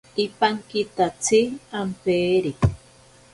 Ipankitatsi 0.23 1.39
ampeere. 1.81 2.51